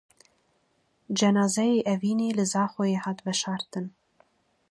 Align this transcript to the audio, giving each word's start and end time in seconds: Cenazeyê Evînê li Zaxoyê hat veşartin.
Cenazeyê 1.17 1.79
Evînê 1.93 2.29
li 2.37 2.45
Zaxoyê 2.51 2.97
hat 3.03 3.19
veşartin. 3.25 3.85